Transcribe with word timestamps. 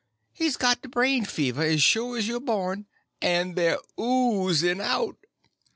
He's 0.33 0.57
got 0.57 0.81
the 0.81 0.87
brain 0.87 1.25
fever 1.25 1.61
as 1.61 1.83
shore 1.83 2.17
as 2.17 2.27
you're 2.27 2.39
born, 2.39 2.87
and 3.21 3.55
they're 3.55 3.77
oozing 3.99 4.81
out!" 4.81 5.15